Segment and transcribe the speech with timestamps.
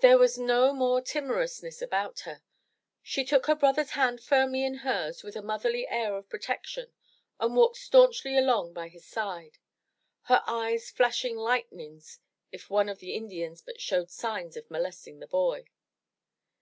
[0.00, 2.40] There was no more timor ousness about her;
[3.02, 6.94] she took her brother's hand firmly in hers with a motherly air of protection
[7.38, 9.58] and walked staunchly along by his side,
[10.22, 12.18] her eyes flashing lightnings
[12.50, 15.66] if one of the Indians but showed signs of molesting the boy.